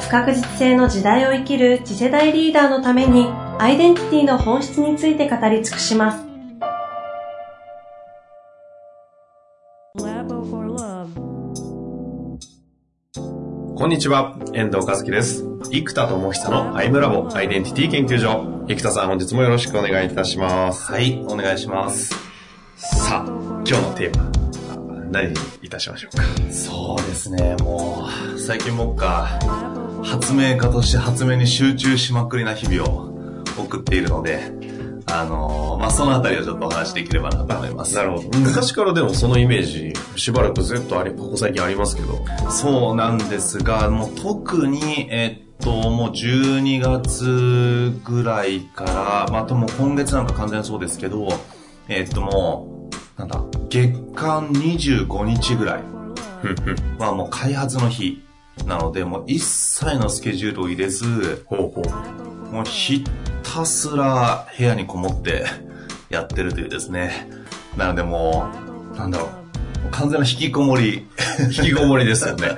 [0.00, 3.26] 不確実性の時代を生きる次世代リーダーのために
[3.58, 6.24] アイデンティティの本質について語り尽くします。
[13.76, 15.44] こんにちは、遠藤和樹です。
[15.70, 18.64] 生田智久のアイムラボアイデンティティ研究所。
[18.68, 20.90] 生田さん、本日もよろしくお願いいたします。
[20.90, 22.12] はい、お願いします。
[22.76, 24.30] さあ、今日のテーマ、
[25.10, 26.22] 何にいたしましょうか？
[26.52, 29.38] そうですね、もう、最近もっか、
[30.02, 34.52] 発明家として発明に集中しまくりな日々を送っているので、
[35.10, 37.96] あのー、まあ、そのあたりをちょっとお話しできればなと思います。
[37.96, 38.38] なるほど。
[38.38, 42.24] 昔からでもそのイメージ、しばらくずっとあり、ここ最近ありますけど。
[42.50, 51.28] そうなんですが、もう特に、えっと、もう12月ぐらいから、まあ、とも今月なんか完全にそうですけど、
[51.88, 55.82] えっともう、なんだ、月間25日ぐらい
[56.98, 58.22] はもう開発の日
[58.66, 63.04] なので、もう一切のスケジュールを入れず、ほうほうもうひ
[63.42, 65.44] たすら部屋にこもって
[66.08, 67.28] やってるというですね。
[67.76, 68.50] なのでも
[68.94, 69.30] う、なんだろう。
[69.90, 71.06] 完全な引きこもり。
[71.56, 72.48] 引きこもりですよね。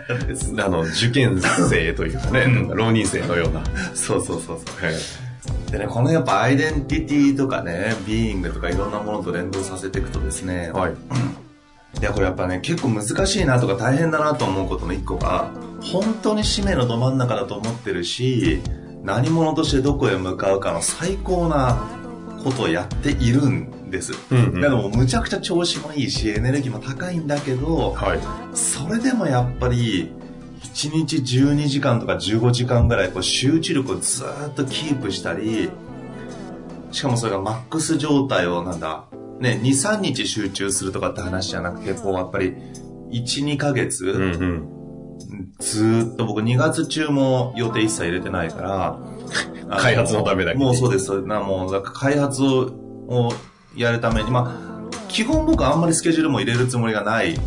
[0.58, 3.62] あの、受験生というかね、うん、浪人生のような。
[3.94, 5.70] そうそうそうそう。
[5.70, 10.92] でね、このやっぱアイデンティティとかね、ビーイングとかいろんなものと連動させていくとですね、はい。
[11.98, 15.50] いや、これやっぱね、結構難しいなとか大変だなと思うことの一個が、
[15.82, 18.60] 本当に使命のど真ん中だと思ってるし、
[19.02, 21.88] 何者としてどこへ向かうかの最高な
[22.44, 24.12] ことをやっているんです。
[24.30, 28.20] うんうん、でもむちゃくちゃ調子もいいし、エネルギーも高いんだけど、はい、
[28.54, 30.12] それでもやっぱり、
[30.62, 35.70] 1日12時間とか15時間ぐらいこう集中力をずっとキープしたり、
[36.92, 39.06] しかもそれがマックス状態をなんだ、
[39.40, 42.54] ね、2、3日集中するとかって話じゃなくて、こうやっぱり
[43.10, 44.80] 1、2ヶ月、うんうん
[45.58, 48.98] ずっと僕2月中も予定一切入れてないから、
[49.78, 51.20] 開発のためだけもうそうです。
[51.22, 53.32] なもう、開発を
[53.76, 57.38] やるために、まあ、基本僕あんまりスケジュールも入れるつもりがない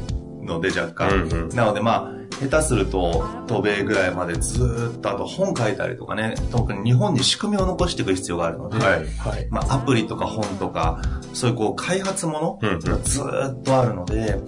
[0.43, 1.23] ので若干。
[1.23, 11.01] うんうん、なのでまあ、下手すると、渡米ぐらいまでずっと、あと本書いたりとかね、特に日本に仕組みを残していく必要があるので、はいはい、まあ、アプリとか本とか、
[11.33, 14.39] そういうこう、開発ものがずっとあるので、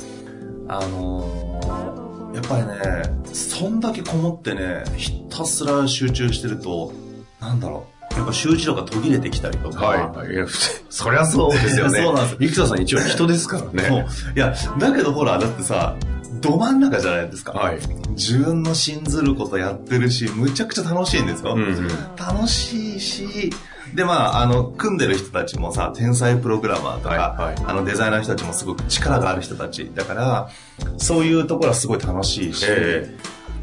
[0.68, 1.96] あのー
[2.35, 6.91] やっぱりね、そんだけこもってね、ひたすら集中してると、
[7.40, 8.17] なんだろう。
[8.17, 9.85] やっぱ集中力が途切れてきたりとか。
[9.85, 10.34] はい。
[10.34, 10.46] いや、
[10.90, 12.00] そりゃそうですよね。
[12.03, 12.38] そうなんです。
[12.40, 14.06] 生田さん一応人ですからね。
[14.35, 15.96] いや、だけどほら、だってさ、
[16.41, 17.51] ど真ん中じゃないですか。
[17.51, 17.79] はい。
[18.09, 21.53] 自分の信ずることやってるし、むちゃくちゃ楽しいんですよ。
[21.53, 23.51] うんうん、楽しいし、
[23.94, 29.90] で、まあ、あの、組んでる人たちもさ、天才プログラマーとか、はいはい、あの、デザイナーの人たちもすごく力がある人たち。
[29.94, 30.50] だから、
[30.97, 33.16] そういうところはすごい楽しいし、え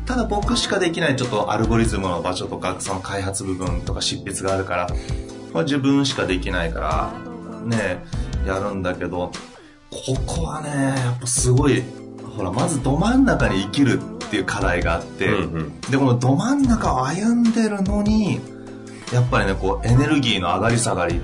[0.05, 4.89] ー、ただ僕しかできないちょっとアルゴリズムの場所とか、その開発部分とか執筆があるから、
[5.53, 7.13] まあ、自分しかできないから、
[7.65, 8.05] ね、
[8.47, 9.33] やるんだけど、
[9.91, 11.83] ここはね、やっぱすごい、
[12.37, 18.41] ほら、まずど真ん中に生きるっていう課題があって、うんうん、で、このど真ん中を歩んでるのに、
[19.13, 21.21] やっぱりね、こう、エネルギーの上がり下がり。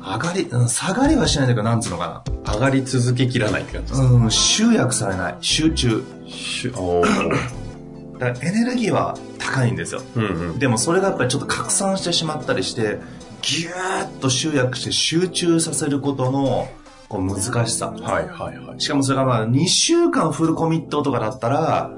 [0.00, 2.52] 上がり、うん、下がりはしないんだけど、なんつうのかな。
[2.52, 4.06] 上がり続けきらないって感じですか？
[4.08, 5.36] うん、集約されない。
[5.40, 6.02] 集中。
[6.26, 6.72] 集
[8.18, 10.02] だからエネルギーは高いんですよ。
[10.14, 12.98] うんうん、でもそれがやっぱりちょっと拡散してしまったりして、
[13.42, 16.68] ぎゅーっと集約して集中させることの、
[17.08, 17.90] こう難しさ。
[17.90, 18.80] はいはいはい。
[18.80, 21.90] しかもそれがまあ2週間フルコミットとかだったら、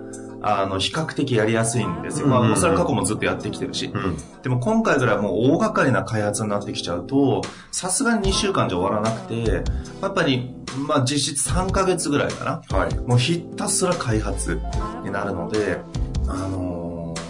[0.42, 2.28] あの、比較的やりやすいんですよ。
[2.28, 3.90] まあ、それは過去もずっとやってきてるし。
[3.92, 7.42] うん、でも今回ぐらいもう大掛かりな開発になってきちゃうと、
[7.72, 9.64] さすがに2週間じゃ終わらなくて、
[10.02, 10.54] やっぱり、
[10.86, 12.78] まあ実質3ヶ月ぐらいかな。
[12.78, 12.94] はい。
[13.00, 14.60] もうひたすら開発
[15.02, 15.80] になるので、
[16.28, 17.20] あのー、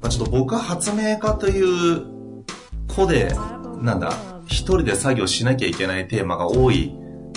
[0.00, 2.04] まあちょっと僕は発明家という
[2.94, 3.34] 子で、
[3.80, 4.12] なんだ、
[4.46, 6.94] 一人で作業しなきゃいけないテーマが多い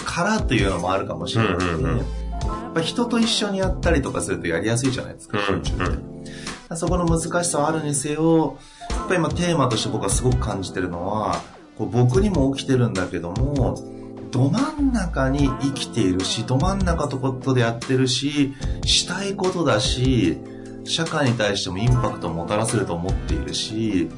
[0.07, 1.73] からというのもあるかもしれないですね。
[1.73, 2.27] うんうんうん
[2.77, 5.97] ぱ人と一緒にやったりとかするとやりやすいじゃないですか、集中っ
[6.69, 6.75] て。
[6.75, 8.57] そこの難しさはあるにせよ、
[8.89, 11.41] やっぱり今テーマとして僕はすごく感じてるのは、
[11.77, 13.75] こう僕にも起きてるんだけども、
[14.31, 18.53] ど真ん中に生きているし、ど真ん中とことでやってるし、
[18.85, 20.37] したいことだし、
[20.83, 24.09] 社会に対してもインパクトをもたらせると思っているし、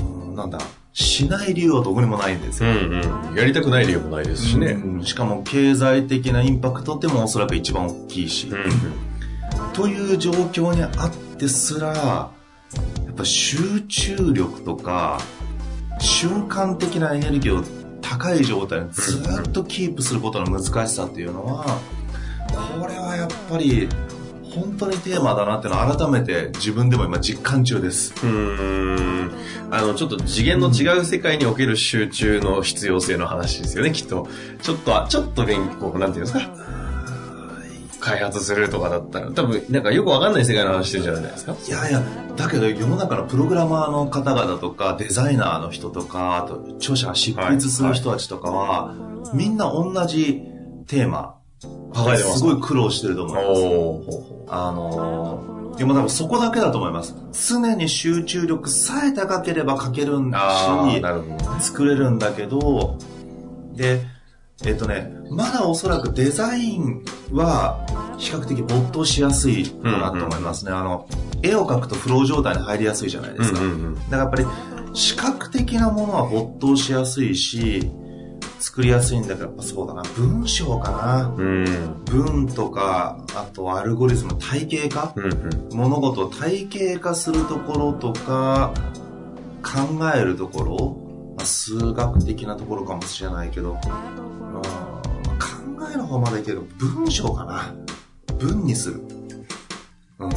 [0.00, 0.58] うん、なんだ、
[0.94, 2.70] しない理由はどこにもないんですよ。
[2.70, 3.34] うんうん。
[3.34, 4.68] やりたくない理由もないですしね。
[4.68, 8.46] うん、しかも経済的なインパクトってもおそらく一番大きいし。
[8.46, 12.30] うんうん、という状況にあってすら、や
[13.10, 15.20] っぱ集中力とか、
[15.98, 17.64] 瞬間的なエネルギーを
[18.00, 21.80] 高い状態にずっとキープすることの難しさっていうのは、
[22.80, 23.88] これはやっぱり
[24.54, 28.14] 本当にテーマだなってのを改めて自分でも今実感中です。
[28.24, 29.32] うん。
[29.70, 34.28] あの、ちょっと次元の違う世界における集中の必要性の話ですよね、きっと。
[34.62, 36.54] ちょっと、ちょっと勉強、なんていうんですか？
[38.00, 41.56] 開発するとかだったら、多分、なんかよくわかんない世界の話してるじゃないですか。
[41.66, 42.02] いやいや、
[42.36, 50.42] だけど世の中のプログラマーの方々とか、デザイナーの人とか、あと著者、執筆する人たちとかは、はいはい、みんな同じ
[50.86, 51.33] テーマ、
[52.36, 54.24] すごい苦労してると思います。
[54.48, 57.14] あのー、でも多分そこだけだと思います。
[57.32, 61.00] 常に集中力さえ高ければ書けるんだ
[61.60, 62.98] し、作れるんだけど、
[63.74, 64.04] で、
[64.64, 67.84] えっ、とね、まだおそらくデザインは
[68.18, 70.70] 比較的没頭しやすいかなと思いますね。
[70.70, 71.08] うんうん、あの、
[71.42, 73.58] 絵を描くとフロー状態に入りやすいじゃないですか。
[73.58, 73.70] だか
[74.10, 74.46] らやっぱり
[74.94, 77.90] 視覚的なものは没頭しやすいし、
[78.64, 81.34] 作りやすいんだけど、やっぱそうだな、文章かな。
[81.36, 88.72] うん、文とか、あとアルゴリズム、体系化、うんうん、物事を体系化するところとか、
[89.62, 95.02] 考えるところ、まあ、数学的なところかもしれないけど、まあ、
[95.38, 97.74] 考えの方までいけど、文章かな。
[98.38, 99.02] 文にする。
[100.20, 100.30] うん。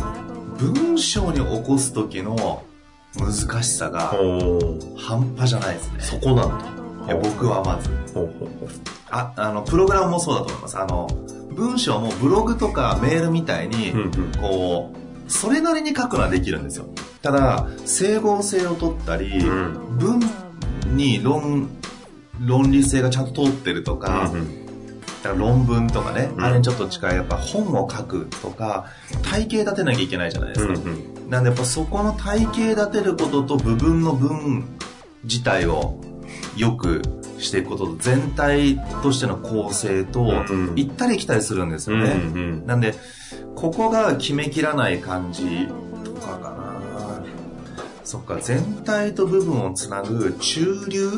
[0.58, 2.62] 文章に起こす時の
[3.18, 4.14] 難しさが
[4.98, 6.00] 半端じゃないですね。
[6.02, 6.77] そこなんだ。
[7.08, 7.90] いや僕はまず。
[9.10, 10.78] ああのプログラムもそうだと思います。
[10.78, 11.08] あの
[11.52, 13.94] 文章もブログとかメールみたいに、
[14.40, 16.88] こうそれなりに書くのはできるんですよ。
[17.22, 19.42] ただ整合性を取ったり、
[19.98, 20.20] 文
[20.88, 21.70] に論
[22.42, 24.32] 論理性がちゃんと通ってるとか、
[25.24, 28.88] だから論文とかね、あれにちょっと近いやっぱ本を書くとか
[29.24, 30.74] 体系立てなきゃいけないじゃないですか、
[31.30, 34.66] なんでやっぱそこの体系立てることと部分の文
[35.24, 36.00] 自体を
[36.58, 37.02] よく
[37.40, 40.26] していくことと全体としての構成と
[40.76, 42.96] 行ったり来たりするんですよね、うんうん、なんで
[43.56, 45.68] ここが決めきらない感じ
[46.04, 46.68] とかかな。
[48.04, 51.10] そっか全体と部分をつなぐ中流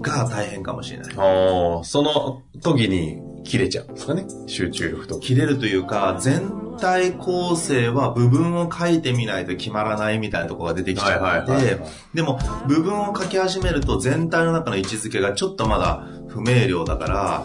[0.00, 4.26] が大変かもしれない、ああその時に切れちゃうんですかね。
[4.46, 11.80] 集中力と切れるというか全体構成は部分を書いてみないと決まらないみたいなところが出てきちゃって、
[12.14, 17.44] でも部分を書き始めると全体の中の位置づけがちょっとまだ不明瞭だから、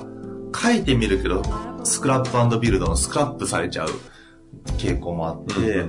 [0.56, 1.41] 書いてみるけど、
[1.83, 3.89] スクラップビルドのスクラップされちゃう
[4.77, 5.86] 傾向もあって、う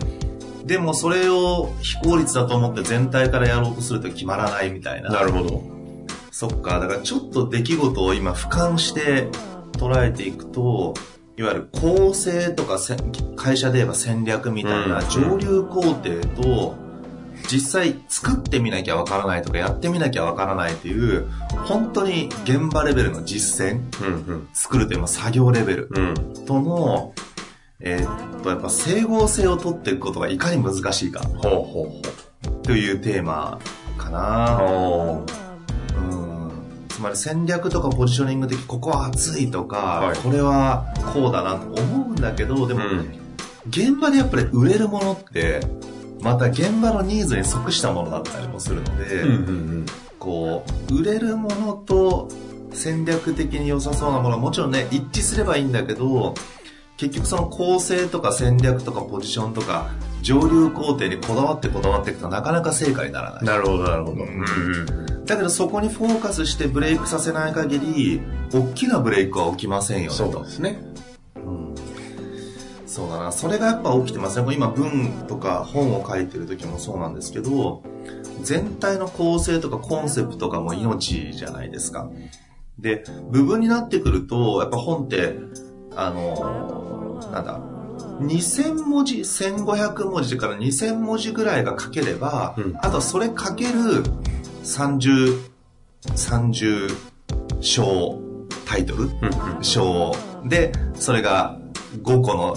[0.64, 5.10] ん、でもそれを非効率だと思って全体からやろうとすると決まらないみたいな。
[5.10, 5.62] なるほど。
[6.30, 9.28] そっか、だからちょっと出来事を今俯瞰して
[9.72, 10.94] 捉えていくと、
[11.36, 12.78] いわゆる構成とか
[13.36, 16.76] 会社で言えば戦略みたいな上流工程と、
[17.50, 21.28] 実際作ってみなきゃわからないとかやってみなきゃわからないという、
[21.66, 25.88] 本当に現場レベルの実践、うんうん、作るというの作業レベル
[26.46, 27.12] との、
[27.80, 31.20] えー、っと、やっぱ整合性を取っていくことがいかに難しいか。
[31.20, 32.02] ほうほうほ
[32.52, 32.62] う。
[32.62, 33.58] というテーマ
[33.98, 35.43] かな。
[36.94, 43.18] つまり戦略とかポジショニング的ここは熱いとか、はい、これはこうだなと思うんだけどでも、うん、
[43.66, 45.58] 現場でやっぱり売れるものって
[46.20, 49.40] また現場のニーズに即したものだったりもするので、うんうんう
[49.80, 49.86] ん、
[50.20, 52.28] こう売れるものと
[52.72, 56.36] 戦略的に良さそうなものはもちろんね一致すればいいんだけど
[56.96, 59.90] 結局その構成とか戦略とかポジションとか
[60.22, 63.44] 上流工程にこだわってこだわっていくとなかなか成果にならない。
[63.44, 64.22] なるほど、なるほど。
[64.22, 68.20] うんだけどそこにフォーカスしてブレイクさせない限り、
[68.52, 70.16] 大きなブレイクは起きませんよね。
[70.16, 70.78] そうですね。
[71.36, 71.74] うん。
[72.86, 73.32] そうだな。
[73.32, 74.54] それがやっぱ起きてますね。
[74.54, 77.82] 今文とか本を書いてる時もそうなんですけど、
[78.42, 82.10] 全体の構成とかコンセプトがもう命じゃないですか。
[82.78, 85.36] で、部分になってくると、やっぱ本って、
[85.96, 87.60] あのー、なんだ、
[88.20, 94.02] 2000文字、1500文字から2000文字ぐらいが書ければ、うん、あとはそれ書ける
[94.64, 95.40] 30、
[96.02, 96.96] 30
[97.60, 98.18] 章
[98.66, 99.10] タイトル、
[99.62, 101.58] 章で、それが
[102.02, 102.54] 5個の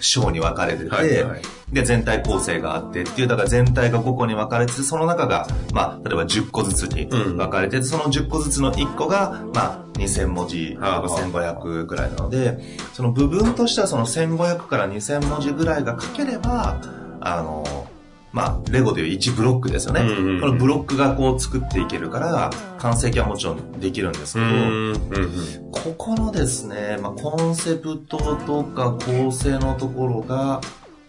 [0.00, 12.60] 章に分かれてて、はいはい、で、全体構成があってっていう、だから全体が5個に分かれてて、その中が、まあ、例えば10個ずつに分かれてて、その10個ずつの1個が、まあ、2000文字、1500ぐらいなので、
[12.92, 16.80] その部分としてはその1500から2000文字ぐらいが書ければ、
[17.20, 17.88] あの、
[18.32, 20.02] まあ、レゴでいう1ブロックですよね。
[20.02, 30.60] うんうんうん、このブロックがこう作っていけるから、完成形はもちろんできるんですけど、うんうんうん、ここのですね、まあ、コンセプトとか構成のところが、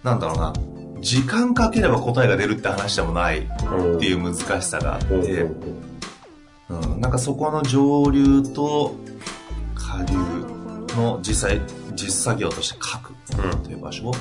[0.04, 0.54] なんだろうな、
[1.02, 5.46] 時間かければ答えが出るって話でもないっていう難しさがあって、
[6.70, 8.96] うん、なんかそこの上流と
[9.76, 10.16] 下流
[10.96, 11.62] の実際、
[11.96, 13.14] 実作業として書く
[13.64, 14.14] という場所を、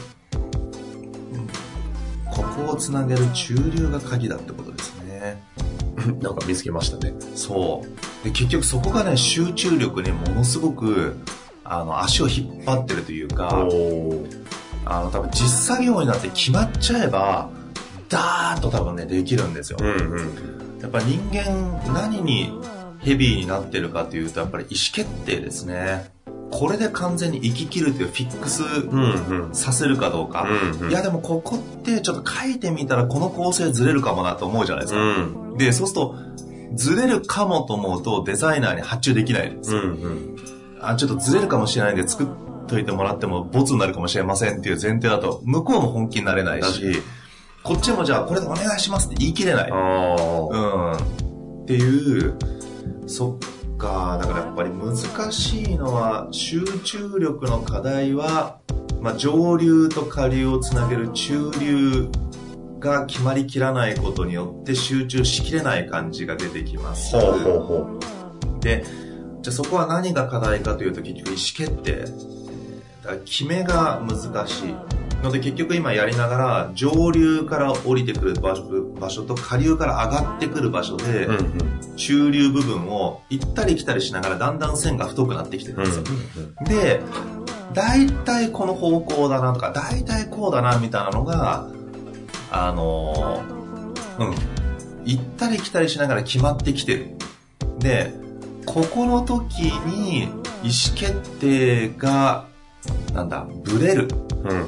[2.39, 5.43] ここをつなげる中流が鍵だってことですね。
[6.23, 7.13] なんか見つけましたね。
[7.35, 8.25] そう。
[8.25, 11.17] で、結局そこがね、集中力にものすごく、
[11.65, 13.67] あの、足を引っ張ってるというか、
[14.85, 17.51] あの、多分実作業になって決まっちゃえば、
[18.09, 19.79] ダーッと多分ね、できるんですよ。
[19.81, 22.53] うんうん、やっぱ人間、何に
[23.01, 26.11] ヘビーになってるかというと、やっぱり意思決定ですね。
[26.51, 28.63] これで完全に生き切るというフィックス
[29.53, 36.17] させるかどうか、うんうん、いやでもここってちょっと書いてみたらこの構成ずれるかもなと思うじゃないですか、うん、でそうすると
[36.75, 40.37] ずれるかもと思うとデザイナーに発注できないです、うんうん、
[40.81, 42.27] あちょっとずれるかもしれないんで作っ
[42.67, 47.03] といてもらってもボツになるかもしれませんっていう前提だと向こうも本気になれないし
[47.63, 52.39] こっちもじゃあこれでお願いしますって言い切れない、うん、っていう
[53.07, 53.39] そ
[53.79, 54.19] か。
[54.21, 54.97] だからやっぱり難
[55.33, 58.59] しいのは、集中力の課題は、
[59.01, 62.09] まあ、上流と下流をつなげる中流
[62.81, 67.19] が決まりきらないことによって集中しきれない感じが出てきます。
[67.19, 67.99] ほうほうほ
[68.59, 68.85] うで、
[69.43, 72.38] じゃあそこは何が課題かというと結局意思決定。
[73.25, 74.75] 決めが難しい。
[75.23, 86.05] ので結局今やりながら上流から降りてくる場所場所と下流から上がってくる場所で、うんうん、中流部分を行ったり来たりしながらだんだん線が太くなってきてるんですよ、
[86.37, 87.01] うんうん、で
[87.75, 91.69] 大体この方向だなとか大体こうだなみたいなのが
[92.53, 93.43] あの
[94.21, 94.59] うん。
[95.09, 97.17] 行ったり来たりしながら決まってきてる。
[97.79, 98.13] で
[98.67, 102.47] ここの時に意思決定が
[103.15, 104.09] なんだブレる、
[104.45, 104.67] うん。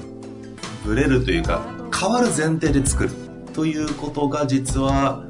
[0.84, 1.62] ブレるというか
[1.96, 3.10] 変わる前提で作る。
[3.52, 5.24] ということが実は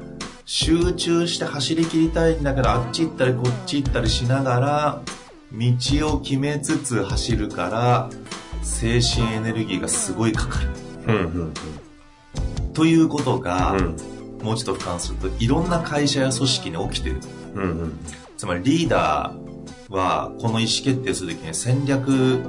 [0.45, 5.01] 集中して走り切りたいんだけどあっち行ったりこっち行ったりしながら
[5.51, 8.09] 道を決めつつ走るから
[8.61, 10.69] 精神エネルギーがすごいかかる。
[11.07, 11.23] うんうん
[12.65, 13.97] うん、ということが、うん、
[14.43, 17.21] もうちょっと俯瞰するといろんな会社や組織に起きてる。
[17.55, 17.99] うんうん、
[18.37, 22.39] つまりリーダーはこの意思決定するときに戦略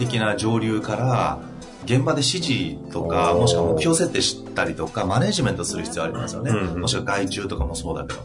[0.00, 1.38] 的な上流から
[1.84, 6.52] 現場で指示とか、もしくは目標設定したりとか、マネジメントする必要ありますよね。
[6.52, 8.20] もしくは外注とかもそうだけど。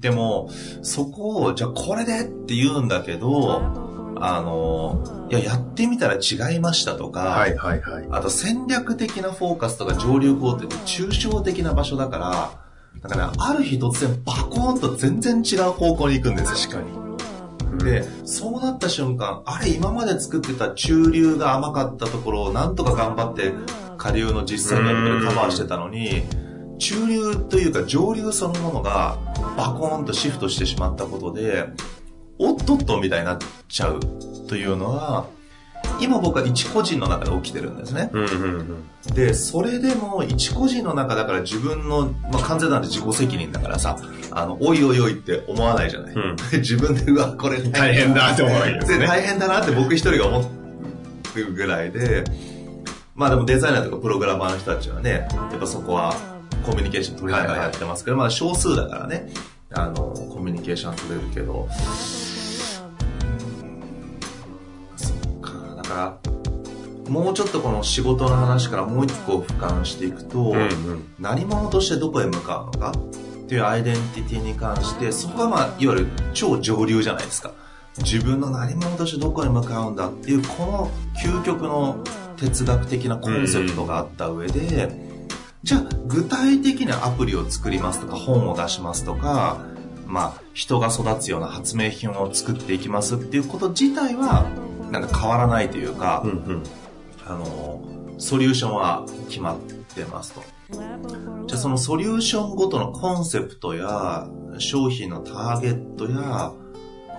[0.00, 0.50] でも、
[0.82, 3.62] そこを、じゃあこれでって言うんだけど、
[4.18, 7.46] あの、いや、やってみたら違いましたとか。
[8.10, 12.50] あと戦略的なフォーカスとか上流工程って抽象的な場所だから、
[13.02, 17.05] だから、ね、ある日突然バコーンと全然違う方向に行くんです確かに。
[17.78, 23.52] で、そうなった瞬間、あれ今まで作ってた中流が甘かったところをなんとか頑張って
[23.98, 26.24] 下流の実際のところでカバーしてたのに、
[26.78, 29.18] 中流というか上流そのものが
[29.56, 31.66] バコーンとシフトしてしまったことで、
[32.38, 34.00] おっとっとみたいになっちゃう
[34.46, 35.26] というのは、
[36.00, 38.10] 今僕は一個人の中で起きてるんですね。
[38.12, 43.96] うんうんうん、で、それでも一個人の中だから自分の、まあ、完全なんて自己責任だからさ、
[44.30, 46.14] あの、おいおいおいって思わないじゃない。
[46.14, 48.32] うん、 自分で、うわ、これ大変だ。
[48.32, 49.06] って思ね。
[49.06, 52.24] 大変だなって僕一人が思ってるぐらいで、
[53.14, 56.14] まあでもデザイナーとかプログラマーの人たちはね、やっぱそこは
[56.64, 59.30] コミュニケーション取りながらやってますけど、まあ少数だからね、
[59.72, 59.94] あの、
[60.32, 61.68] コミュニケーション取れるけど、
[65.86, 66.18] から
[67.08, 72.92] もうちょっとこの仕事の話からもう一個俯瞰していくと、うんうん、何者としてどこへ向かうのか
[73.46, 77.52] っていうアイデンティティに関してそこがまあいわゆる超上流じゃないですか
[77.98, 80.90] 自分の何者としてどこへ向かうんだっていうこの
[81.22, 82.02] 究極の
[82.36, 85.28] 哲学的なコンセプトがあった上で、うん、
[85.62, 89.64] じゃあ具体的なアプリを作りますとか本を出しますとか
[90.06, 94.46] まあ人が育つような発明品を作っていきますっていうこと自体は
[94.90, 96.62] なんか変わらないというか、うんうん、
[97.26, 97.80] あの、
[98.18, 99.58] ソリューションは決まっ
[99.94, 100.42] てますと。
[100.72, 106.52] じゃあそのソリューションごとのコンセプトや商品のターゲットや、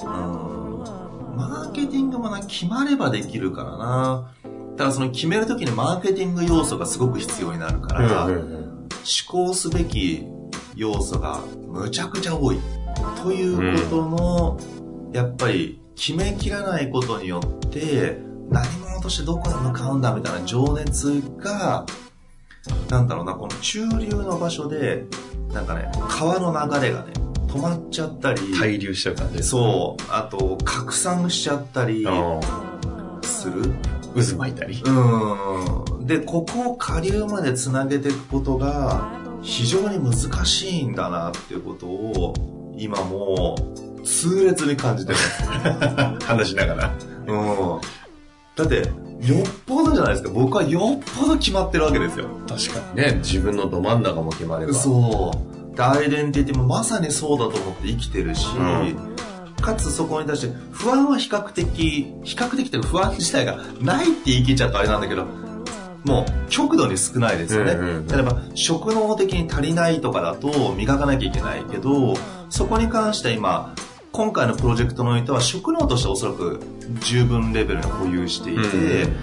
[0.01, 4.33] うん、マーケティングもな、決まればできるからな。
[4.75, 8.37] ただその決めるときにマーケティング要素がすごく必要になるから、思
[9.27, 10.25] 考すべき
[10.75, 12.59] 要素がむちゃくちゃ多い。
[13.23, 14.59] ということの、
[15.13, 21.85] やっぱり決めきらないことによって、何者としてどこに向かうんだみたいな情熱が、
[22.89, 25.05] なんだろうな、この中流の場所で、
[25.53, 27.13] なんかね、川の流れがね、
[27.47, 28.41] 止まっちゃったり。
[28.41, 30.03] 滞留しちゃう感じそう。
[30.09, 32.05] あと、拡散しちゃったり
[33.23, 33.73] する？
[34.15, 34.81] 渦巻いたり。
[34.85, 36.05] うん。
[36.07, 39.09] で、ここを下流までつなげていくことが、
[39.41, 43.55] 非常に難しいんだなっていうことを、今も
[43.99, 45.43] う、痛烈に感じてます。
[46.25, 46.93] 話しながら。
[47.27, 47.81] うん。
[48.55, 48.89] だって、
[49.21, 50.29] よっぽどじゃないですか。
[50.29, 52.27] 僕はよっぽど決まってるわけですよ。
[52.47, 53.15] 確かにね。
[53.23, 54.73] 自分のど真ん中も決まれば。
[54.73, 55.81] そう。
[55.81, 59.17] アイデンティティもまさにそうだと思って生きてるし、うん
[59.61, 65.25] かつそこに対して不安は比較的、比較的というか不安自体がないって言い切っちゃうとあれなんだけど、
[66.05, 67.71] もう極度に少ないですよね。
[67.71, 72.13] うんうんうん、例えば食能的に足りないとかだと磨かなきゃいけないけど、
[72.49, 73.73] そこに関して今、
[74.17, 76.59] 今回のプロジェクトにおいては食能としておそらく
[77.01, 79.13] 十分レベルに保有していて、うん、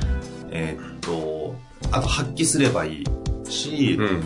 [0.53, 1.57] えー、っと、
[1.91, 3.05] あと発揮すればいい
[3.51, 4.23] し、うんうん、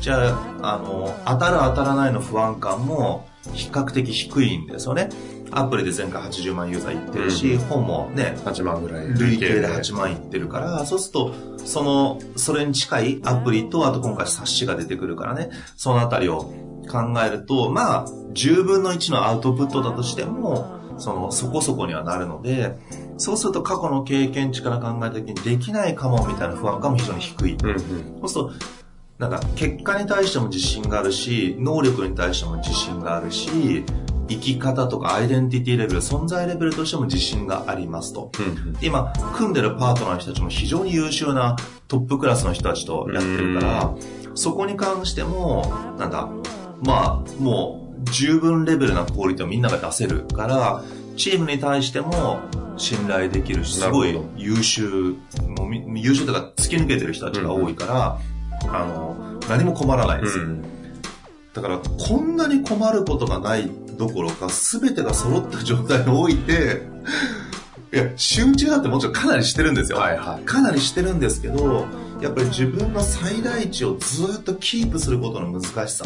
[0.00, 5.10] じゃあ、あの、当たる当たらないの不安感も比較的低いんですよね。
[5.52, 9.06] アプリで前回80万ユーザーいってるし、うん、本もね、8万ぐらい。
[9.14, 16.52] 累計で8万いってるから、そうすると、その、それに近いアプリと、あと今回冊子が出てくるからね、そのあたりを
[16.90, 22.76] 考えると、まあ、10分の1のアウトプットだとしても、その、そこそこにはなるので、
[23.16, 27.54] そうすると過去の経験値から考えた時にできないかもみたいな不安感も非常に低い。
[27.54, 27.78] うんうん、
[28.28, 28.80] そうすると、
[29.18, 33.84] なんか結果に対しても自信があるし、能力に対しても自信があるし、
[34.30, 38.30] 生き方とかアイデンティティレベル、存在レベルとしても自信がありますと。
[38.38, 41.56] うん今、組んでるパートナーの人たちも非常に優秀な
[41.88, 43.94] トップクラスの人たちとやってるから、
[44.34, 45.66] そこに関しても、
[45.98, 46.28] なんだ、
[46.82, 50.82] まあ、もう十分レベルなクオリティをみんなが出せるから、
[51.16, 52.40] チームに対しても
[52.76, 55.16] 信頼できるし、すごい優秀、
[55.56, 58.18] もう優秀とか突き抜けてる人たちが多いから、
[58.72, 60.38] あの、何も困らないです。
[60.38, 60.64] うん
[61.52, 66.82] だから、こんなに困ることがないどころか、全てが揃った状態において、
[67.92, 69.98] いや、集中だってもちろんかなりしてるんですよ。
[69.98, 70.44] はいはい。
[70.44, 71.86] かなりしてるんですけど、
[72.20, 76.04] やっぱり自分の最大値をずっとキープすることの難しさ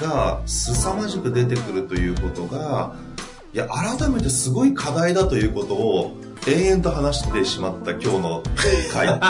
[0.00, 2.94] が凄まじく出てくるということが、
[3.52, 8.42] いや、改めてすごい課題だということを、延々と話してしまった今日の
[8.92, 9.08] 回。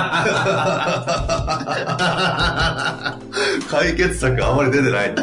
[3.69, 5.15] 解決策あまり出てない。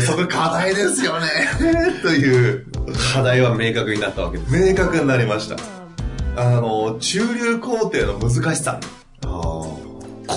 [0.00, 1.26] そこ課題ですよね。
[2.02, 2.66] という
[3.12, 4.52] 課題は明確になったわけです。
[4.56, 5.56] 明確になりました。
[6.36, 8.80] あの中流工程の難しさ。
[8.80, 9.03] こ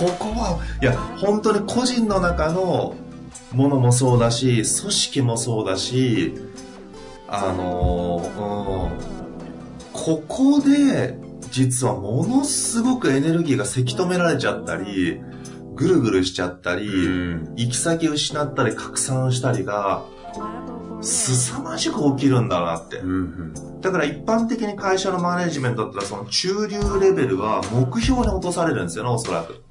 [0.05, 2.95] こはいや本当に個人の中の
[3.53, 6.33] ものもそうだし組織もそうだし
[7.27, 11.17] あの、うん、ここで
[11.49, 15.19] 実はものすごくエネルギーがせき止められちゃったり
[15.77, 16.87] ぐるぐるしちゃったり、
[17.55, 20.03] 行き先失ったり拡散したりが、
[21.01, 23.01] 凄まじく起きるんだなって。
[23.81, 29.63] だから一般的に会社のマネジメントだったらその中流レベルは目標に落とされるんですよね、おそらく。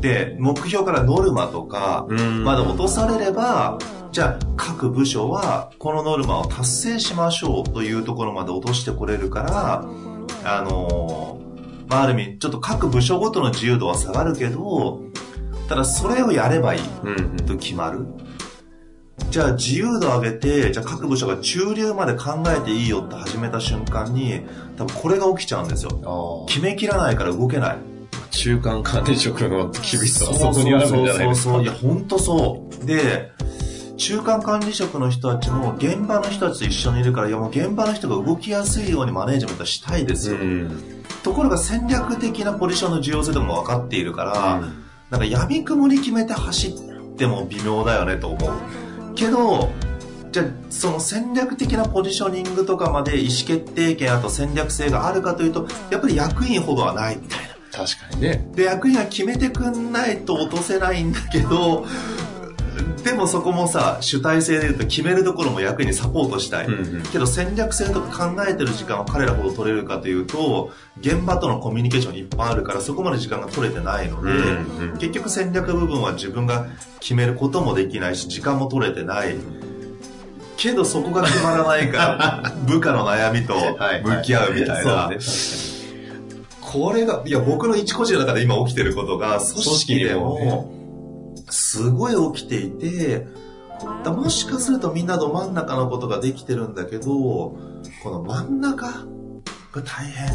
[0.00, 2.06] で、目標からノルマとか、
[2.44, 3.78] まで落とされれば、
[4.12, 9.84] じゃあ各部署はこのノルマを達成しましょうというところまで落としてこれるから、
[10.44, 15.02] あのー、まあ、ある意味、ちょっと各部署ごとの自由度は下がるけど、
[15.68, 16.80] ただそれをやればいい
[17.44, 17.98] と決まる。
[17.98, 24.40] うんうん、じゃあ自由度上げて、じゃあ各部署が中流まで考えていいよって始めた瞬間に、
[24.76, 26.46] 多分これが起きちゃうんですよ。
[26.48, 27.95] 決めきらないから動けない。
[28.36, 31.60] 中間管理職の厳しさはそこにあるんじゃないですか。
[31.60, 32.86] いや、ほんとそう。
[32.86, 33.32] で、
[33.96, 40.36] 中間管理職の人たちも現場の人たちと一緒にいるから、いやもう現場の人が動きやすいようにマネージメントしたいですよ。
[40.36, 40.82] うん、
[41.22, 49.14] ところが戦略的なポジションの重要性とも分かっているから、うんなんか闇雲に決めて走っても微妙だよねと思う。
[49.14, 49.70] けど、
[50.32, 57.55] じゃあその戦略的なポジショニングとかまで意思決定権あと戦略性があるかというと、やっぱり役員ほどはないみたいな。
[57.72, 58.48] 確かにね。
[58.54, 61.86] で、役員は決めてくんないと落とせないんだけど、
[63.06, 76.66] でもそこもさ主体性で言うと決めるところも役にサポートしたい、うんうん、けど戦略性とか考えてる時間は彼らほど取れるかというと現場とのコミュニケーションいっぱいあるからそこまで時間が取れてないので、うんうん、結局戦略部分は自分が
[76.98, 79.36] 決めることもできないし時間も取れてない。
[80.56, 83.54] けどそこが決まらないから 部下の悩みと
[84.02, 85.75] 向き合うみたいな、はいはいね、
[86.72, 90.72] ここれが、いや、僕の一個人の中で今起きてることが、組織でも、
[91.48, 93.26] すごい起きていて、
[94.04, 97.56] だもしかするとみんなど真ん中のことができてるんだけど、こ
[98.04, 98.92] の真ん中が
[99.82, 100.34] 大変。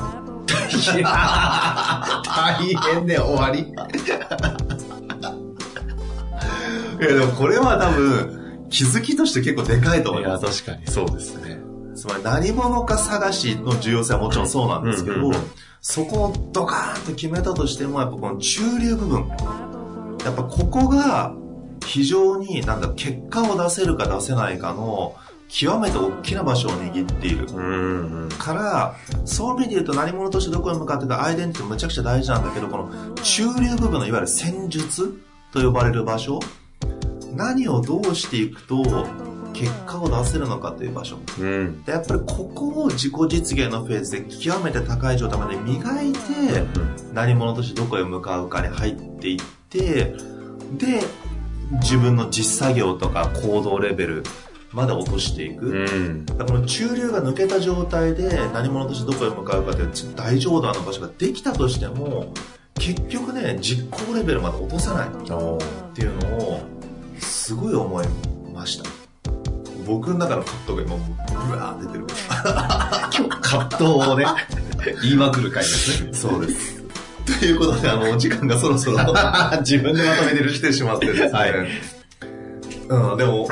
[2.24, 2.56] 大
[2.96, 3.60] 変で終わり。
[3.62, 3.66] い
[7.04, 10.44] やでもこれは多分、気づきとして結構でかいと思います。
[10.44, 11.61] いや、確かにそうですね。
[12.02, 15.32] つまり何者か探しの重要性はもちろんそうなんですけど、
[15.82, 19.28] そこをドカーンと決めたとしても、やっぱこの中流部分、
[20.26, 21.36] やっぱここが
[21.86, 25.16] 非常になんだ結果を出せるか出せないかの
[25.48, 27.46] 極めて大きな場所を握っている。
[28.40, 32.90] から、そういう意味で言うと何者としてどこへ向かってかアイデンティティむちゃくちゃ大事なんだけど、この
[33.22, 35.22] 中流部分のいわゆる戦術
[35.54, 36.40] と呼ばれる場所、
[37.36, 39.06] 何をどうしていくと
[39.54, 46.20] 結果を出せるのかという場所、うん、でやっぱりここを自己実現のフェーズで極めて高い状態まで磨いて、
[47.14, 50.16] 何者としてどこへ向かうかに入っていって
[50.78, 51.02] で
[51.82, 54.24] 自分の実作業とか行動レベル
[54.74, 62.34] まで落としていく、うん、だこの中流が抜けた状態で何者としてどこへ向かうかという大上段の場所ができたとしても
[62.76, 65.12] 結局ね実行レベルまで落とせないっ
[65.94, 66.62] ていうのを
[67.20, 68.08] すごい思い
[68.54, 69.01] ました
[69.92, 70.96] 僕の中の葛藤が今
[71.46, 72.08] ブワー出てる。
[73.42, 74.26] 葛藤をね
[75.04, 76.14] 言いまくる回ですね。
[76.14, 76.82] そうです。
[77.40, 78.98] ということであのお時間がそろそろ
[79.60, 80.54] 自分でまとめてる。
[80.54, 81.54] 来てしまってですね、はい、
[82.88, 83.50] うん、でも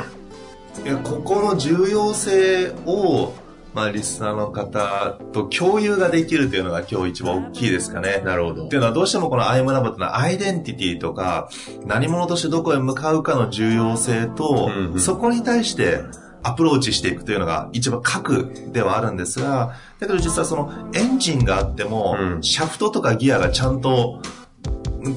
[0.82, 3.34] いやここの重要性を
[3.74, 8.20] まあ、リスナーの方と共有ができるというのが今日一番大きいですかね。
[8.24, 8.66] なるほど。
[8.66, 11.48] っていうのはどうしてもこのアイムラボっていうのはアイデンティティとか、
[11.86, 16.00] 何者としてどこへ向かうかの重要性と、うんうん、そこに対して
[16.42, 24.22] アプローチしていくというのが一番核ではあるんですが、だけど実はそのエンジンがあっても、うん、シャフトとかギアがちゃんと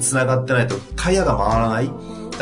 [0.00, 1.90] 繋がってないとタイヤが回らない。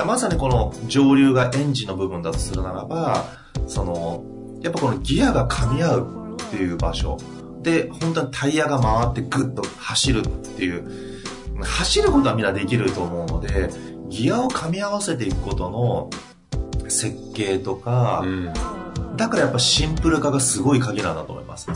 [0.06, 3.26] まさにこの上流がエンジンの部分だとするならば、
[3.66, 4.24] その、
[4.62, 7.18] やっぱこのギアが噛み合うっていう場所。
[7.60, 10.88] で、本当にタイヤが回ってグッと走るっていう、
[11.62, 13.68] 走ることはみんなできると思うので、
[14.08, 16.10] ギアを噛み合わせていくことの
[16.92, 18.52] 設計とか、うん、
[19.16, 21.68] だからやっぱシンプル化がすごい鍵なんだと思います。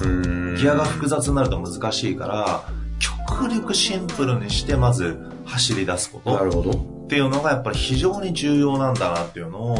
[0.56, 2.64] ギアが複雑になると難しいから、
[2.98, 6.34] 極力シンプルにしてまず走り出すこと。
[6.34, 6.70] なるほど。
[6.70, 9.76] っていうのがやっぱり非常に重要なんだなっていうのを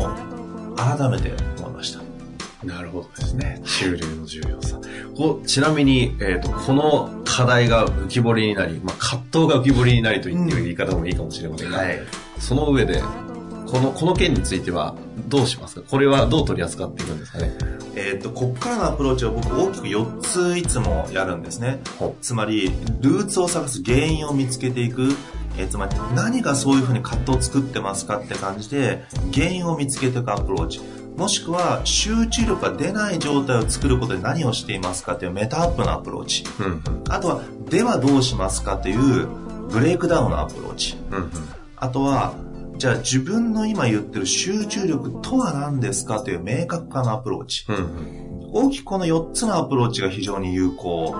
[0.76, 2.00] 改めて思いました。
[2.64, 3.60] なるほどですね。
[3.64, 4.80] 中流の重要さ。
[5.16, 11.98] こちなみに、えっ、ー、と、この課題が浮き彫りになり、まあ、葛藤が浮き彫りになりという言い方もいいかもしれませんが、はい、
[12.38, 13.02] その上で、
[13.66, 14.94] この、この件については
[15.28, 15.82] どうしますか？
[15.88, 17.52] これはどう取り扱っていくんですかね？
[17.96, 21.80] えっ、と、こっからのアプローチは僕大きく4ついつもやるんですね。
[22.20, 25.08] つまり、ルーツを探す原因を見つけていく。
[25.58, 30.80] えー、つまり、何がそういうふうに葛藤を作ってますかって感じで、原因を見つけていくアプローチ。
[31.16, 39.26] もしくは集中力が出ない状態を作ることで何をしていますかというメタアップのアプローチ、うん、あとはではどうしますかという
[39.70, 41.30] ブレイクダウンのアプローチ、うん、
[41.76, 42.34] あとは
[42.78, 51.14] じゃあ自分の今言ってる集中力とは何ですかという明確化のアプローチ、うん大きくこの4つのアプローチが非常に有効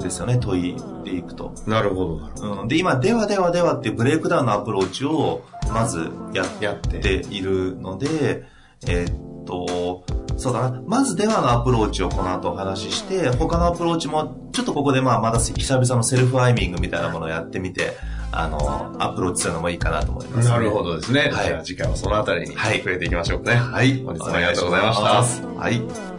[0.00, 1.52] ですよね、問いでいくと。
[1.66, 2.60] なるほど。
[2.62, 5.42] うん、で、今、ではではではっていうブレイクダウンのアプローチを
[5.72, 8.44] まずやっているので、
[8.86, 10.04] えー、っと、
[10.36, 10.82] そうだな。
[10.86, 17.92] まずではのアプローチをこの後お話しして、他のアプローチも、ちょっとここでまあまだ久々のセルフアイミングみたいなものをやってみて、
[18.36, 21.30] あの、アプローチするのもいいかなと思います、ね、なるほどですね。
[21.32, 21.46] はい。
[21.46, 23.56] じゃあ次回はそのあたりに触れていきましょうかね。
[23.56, 24.02] はい。
[24.02, 25.48] 本日もありがとうございました。
[25.60, 26.13] はい。